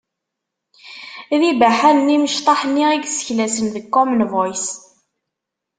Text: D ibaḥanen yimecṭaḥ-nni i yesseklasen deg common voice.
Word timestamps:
D 1.39 1.41
ibaḥanen 1.51 2.13
yimecṭaḥ-nni 2.13 2.85
i 2.91 2.97
yesseklasen 3.03 3.65
deg 3.75 3.85
common 3.93 4.21
voice. 4.33 4.69